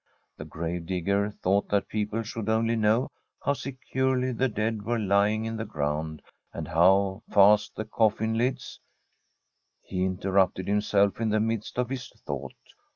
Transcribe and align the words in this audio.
The 0.37 0.45
grave 0.45 0.87
digger 0.87 1.29
thought 1.29 1.69
that 1.69 1.87
people 1.87 2.23
should 2.23 2.49
only 2.49 2.75
know 2.75 3.11
how 3.43 3.53
securely 3.53 4.31
the 4.31 4.47
dead 4.49 4.81
were 4.81 4.97
lying 4.97 5.45
in 5.45 5.57
the 5.57 5.63
ground, 5.63 6.23
and 6.51 6.67
how 6.67 7.21
fast 7.29 7.75
the 7.75 7.85
cof 7.85 8.17
fin 8.17 8.35
lids.... 8.35 8.79
He 9.83 10.03
interrupted 10.03 10.67
himself 10.67 11.21
in 11.21 11.29
the 11.29 11.39
midst 11.39 11.77
of 11.77 11.87
this 11.89 12.09
thought. 12.25 12.55